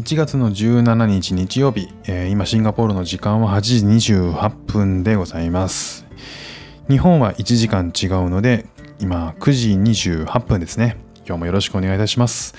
[0.00, 6.06] 1月の17日日曜日、えー、今シンガポールの時間は8時28分でございます。
[6.88, 8.64] 日本は1時間違うので、
[8.98, 10.96] 今9時28分ですね。
[11.26, 12.54] 今日もよろしくお願いいたします。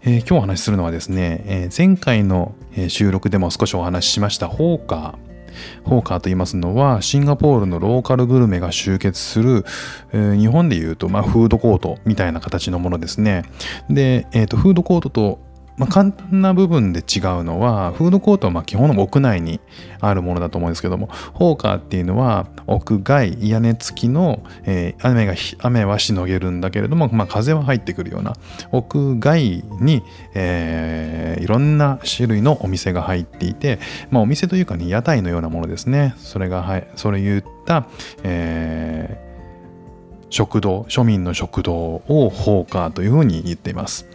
[0.00, 2.56] えー、今日お話しするのはですね、えー、前回の
[2.88, 5.88] 収録でも少しお話ししましたホーカー。
[5.88, 9.64] ホーカーと言いますのはシンガポールのローカルグルメが集結する、
[10.12, 13.44] えー、日本でいうと、まあ、フードコートみたいな形のものですね。
[13.88, 19.60] で、えーとフードコートとまあ、簡単な部分で違うのは、フードコートはま基本の屋内に
[20.00, 28.34] あるものだと思うんですけども、ホーカーっていうのは屋外、屋根付きの、えー、雨が雨はしのげるんだけれども、まあ、風は入ってくるような、
[28.70, 30.02] 屋外に、
[30.34, 33.78] えー、いろんな種類のお店が入っていて、
[34.10, 36.14] まあ、お店というかね、屋台のようなものですね。
[36.18, 37.86] それが、はい、それ言った、
[38.22, 44.06] えー、食堂、庶民の食堂をホーカーというふうに言っています。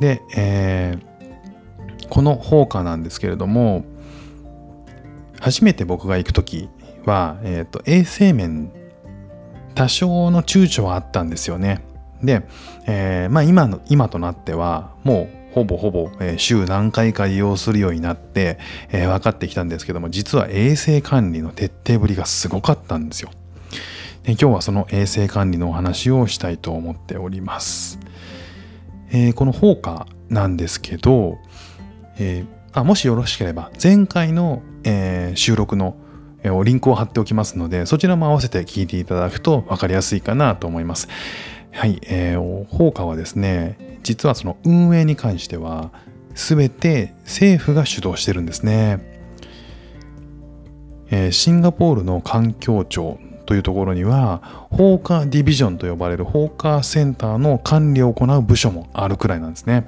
[0.00, 3.84] で、えー、この放火なんですけれども
[5.40, 6.68] 初めて僕が行く時
[7.04, 8.72] は、えーと、衛生面
[9.74, 11.84] 多少の躊躇はあったんですよね。
[12.22, 12.42] で、
[12.86, 18.58] えー、まあ今の今となってはもうほぼほぼ、え、週何回か利用するようになって、
[18.90, 23.30] えー、分かってきたんですけども実は衛生管理の徹底ぶりがすごかったんですよ。
[24.24, 27.97] で今日はその衛生管理のお話をしたいと思っております。
[29.10, 31.38] えー、この放火なんですけど、
[32.18, 35.96] えー、あもしよろしければ前回の、えー、収録の、
[36.64, 41.08] リンクを貼っておきますのでそちらも合わせて聞いていただくと分かりやすいかなと思います。
[41.72, 45.90] はい、えー、放火はですね実はその運営に関しては
[46.34, 49.00] 全て政府が主導してるんですね。
[51.10, 53.18] えー、シンガポールの環境庁
[53.48, 59.86] というところには放火ディビジョンと呼ばれる放火センターの管理を行う部署もあるくらいなんですね。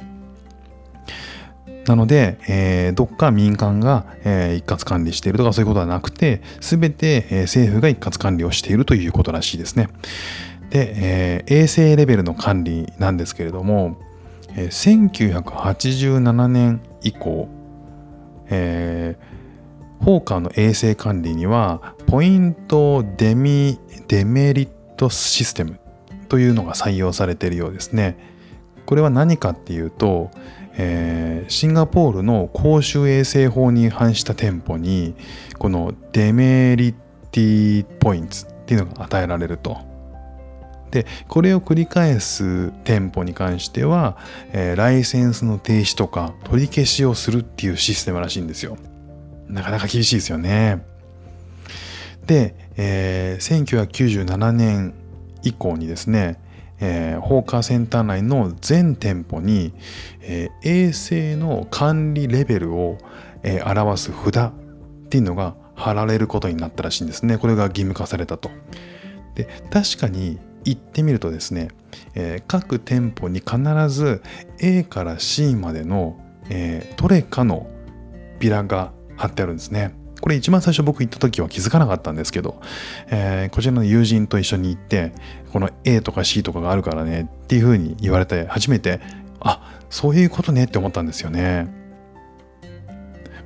[1.85, 9.91] なので、えー、どっか民間が、えー、一括管理しているとかそういうことはなくて、すべて、えー、政府が一括管理をしているということらしいですね。
[10.71, 13.99] で、え、衛生レベルの管理なんですけれども、
[14.57, 17.47] え、1987年以降、
[18.49, 23.79] えー、ホーカーの衛生管理にはポイントデミ
[24.09, 25.79] デメリットシステム
[26.29, 28.19] というのが採用されているようですね。
[28.85, 30.33] これは何かっていうと、
[30.77, 35.15] えー、シンガポールの公衆衛生法に違反した店舗に
[35.61, 36.95] このデメリ
[37.31, 39.79] ティポイントっていうのが与えられると。
[40.91, 44.17] でこれを繰り返す店舗に関しては、
[44.51, 48.77] えー、ライセンスの停止とか取り消しをするっていうシステムらしいんですよ。
[49.47, 50.90] なかなか厳しいですよね。
[52.31, 54.95] で、えー、1997年
[55.43, 56.41] 以降にですね、
[56.79, 59.73] えー、ホーカーセンター内の全店舗に、
[60.21, 62.99] えー、衛生の管理レベルを、
[63.43, 64.53] えー、表す札っ
[65.09, 67.37] ていうのが貼られることになったらしいんですね。
[67.37, 68.49] これが義務化されたと。
[69.35, 71.71] で確かに行ってみるとですね、
[72.15, 73.59] えー、各店舗に必
[73.89, 74.23] ず
[74.61, 76.17] A から C までの、
[76.49, 77.69] えー、どれかの
[78.39, 79.99] ビラが貼ってあるんですね。
[80.21, 82.61] これ一番最初僕行った時は気づかなかったんですけど、
[83.09, 85.13] えー、こちらの友人と一緒に行って、
[85.53, 89.01] この A とか C とかがあるからねっていうふうに言われて、初めて、
[89.41, 91.69] あ、そういうことねって思ったんですよね。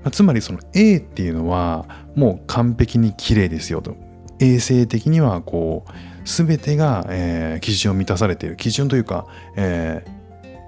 [0.05, 3.97] まあ、つまりその A っていうのはもう完璧に綺麗ですよと。
[4.41, 5.91] 衛生的にはこう、
[6.25, 8.57] 全てが、えー、基準を満たされている。
[8.57, 9.27] 基準というか、
[9.57, 10.05] え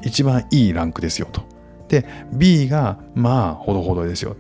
[0.03, 1.43] ー、一番いいランクですよと。
[1.89, 4.37] で、B がまあほどほどですよ。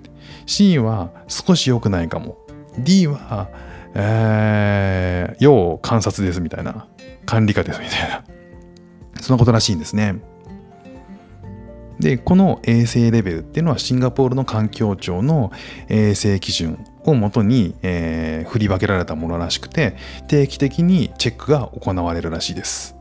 [0.47, 2.39] C は少し良くないかも。
[2.79, 3.49] D は、
[3.95, 6.87] えー、要観察ですみたいな。
[7.25, 8.25] 管理下ですみたいな。
[9.21, 10.17] そんなことらしいんですね。
[11.99, 15.51] で、この衛生レベルっていうのはシンガポールの環境庁の
[15.89, 19.97] 衛生基準をもとに、えー、振り分けられたものらしくて、
[20.29, 22.97] 定期的にチェックが行われるらしいです。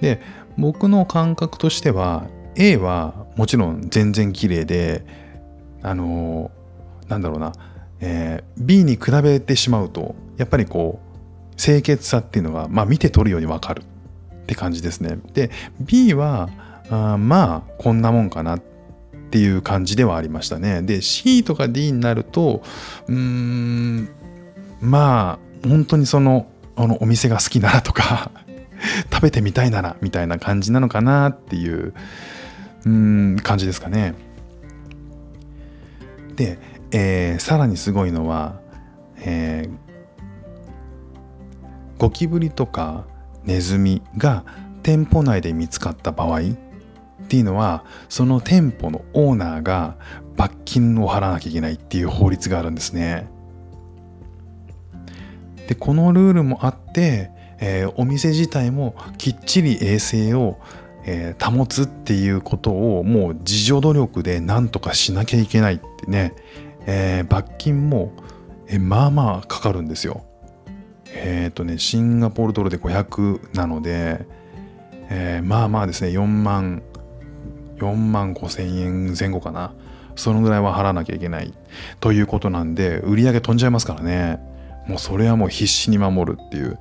[0.00, 0.20] で、
[0.58, 5.04] 僕の感覚としては、A はもちろん全然綺麗で、
[5.82, 7.52] あのー、なんだろうな、
[8.00, 15.18] えー、B に比べてしまうと、やっぱりこう、清潔さっていうのが、まあ見て取るようにわかるって感じですね。
[15.34, 15.50] で、
[15.80, 16.48] B は、
[16.90, 18.62] あまあ、こんなもんかなっ
[19.30, 20.82] ていう感じではありましたね。
[20.82, 22.62] で、C とか D になると、
[23.06, 24.08] うーん、
[24.80, 28.30] まあ、本当にその、あのお店が好きならとか
[29.12, 31.92] 食べてみたいならみたいな感じなのかなっていう
[32.84, 34.14] うん感じですかね。
[36.36, 36.58] で、
[36.90, 38.60] えー、さらにすごいのは、
[39.18, 39.70] えー、
[41.98, 43.06] ゴキブリとか
[43.44, 44.44] ネズミが
[44.82, 46.42] 店舗内で見つかった場合っ
[47.28, 49.96] ていうのはその店舗のオーナーが
[50.36, 53.28] 罰金を払わなきゃいけないっていう法律があるんですね。
[55.68, 57.30] でこのルールもあって、
[57.60, 60.58] えー、お店自体もきっちり衛生を、
[61.04, 66.34] えー、保つっていうことをもう自助努力で何とかしなきゃいけないってね、
[66.86, 68.12] えー、罰金も、
[68.66, 70.24] えまあまあかかるんですよ。
[71.12, 74.26] えっ、とねシンガポールドルで500なので、
[75.08, 76.82] えまあまあですね4万
[77.78, 79.72] 4万5千円前後かな。
[80.16, 81.54] そのぐらいは払わなきゃいけない
[81.98, 84.38] ということなんで売り上げ飛んじゃいますからね。
[84.86, 86.78] もうそれはもう必死に守るっていう。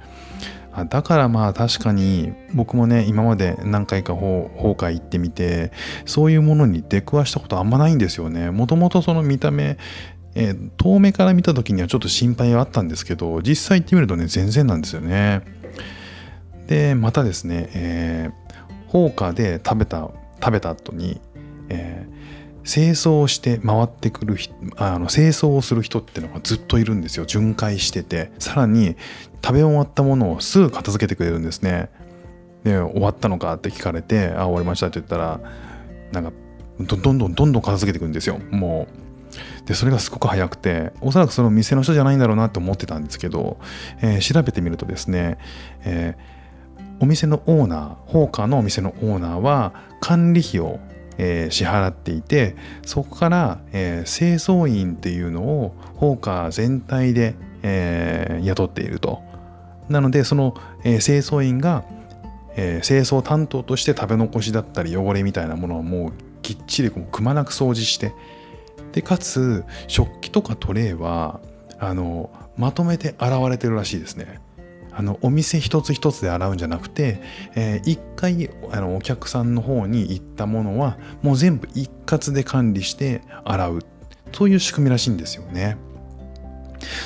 [0.85, 5.71] だからまあ確かに僕もね今まで何回か法会行ってみて
[6.05, 8.51] そういうものに出くわしたことあんまないんですよね。
[8.51, 9.77] もともとその見た目
[10.35, 15.41] えー、遠目から見た時にはちょっと心配はあったんですけど実際行ってみるとね全然なんですよね。
[16.67, 21.19] でまたですね、えー、放火で食べた食べた後に、
[21.69, 22.18] えー、
[22.71, 24.37] 清掃して回ってくる
[24.77, 27.25] あの清掃をする人っていうのがずっといるんですよ。
[27.25, 28.31] 巡回してて。
[28.37, 28.95] さらに
[29.43, 31.89] 食べ終わったものをすぐ片付けてくれるんですね。
[32.63, 35.39] で終わったのかって聞かれてあ終わりましたって言ったら
[36.11, 36.31] なんか
[36.79, 38.39] どんどんどんどん片付けてくんですよ。
[38.51, 38.87] も
[39.65, 39.65] う。
[39.65, 43.57] でそれがすごく早くておそらくその店の人じゃないんだろうなって思ってたんですけど、
[44.01, 45.37] えー、調べてみるとですね、
[45.85, 50.79] えー、お店のオーナーホーカーのお店のオーナーは管理費を、
[51.19, 59.21] えー、支払っていてそこから、え清掃員っていうのをホーカー全体で、え雇っていると。
[59.89, 61.83] なのでその、え清掃員が、
[62.55, 68.13] え清掃担当として食べ残しだったり汚れみたいなものをもうきっちりくまなく掃除して
[68.91, 71.41] でかつ食器とかトレイは
[71.79, 74.39] あのまとめて洗われてるらしいですね。
[74.99, 77.21] あのお店一つ一つで洗うんじゃなくて、
[77.55, 83.79] えー、一回あのお客さんの方に行ったものはもう全部一括で管理して洗う。
[84.33, 85.77] そういう仕組みらしいんですよね。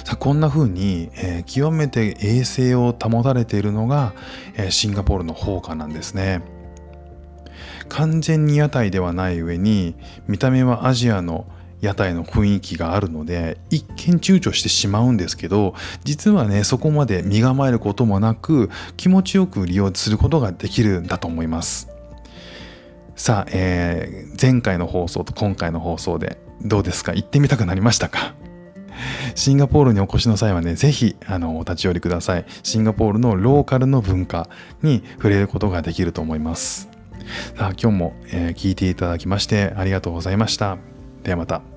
[0.05, 4.15] さあこんな風に、えー、極めて衛生を保たれているのが、
[4.55, 6.41] えー、シンガポールの放火なんですね。
[7.89, 9.93] 完全に屋台ではない上に
[10.27, 11.45] 見た目はアジアの
[11.83, 21.89] 屋台の雰囲気があるので一見躊躇してしまうんですけど実はねそこまで身構えることもなく気持ちよく利用することができるんだと思います
[23.15, 27.13] さあ、えー、前回の放送と今回の放送でどうですか？
[27.13, 28.33] 行ってみたくなりましたか？
[29.35, 32.45] シンガポールにお越しの際はね、ぜひ、あの、お立ち寄りください。
[32.61, 34.47] シンガポールのローカルの文化
[34.81, 36.89] に触れることができると思います。
[37.57, 40.77] さあ、今日も、えー、聞いていただきましてありがとうございました。
[41.23, 41.72] ではまた。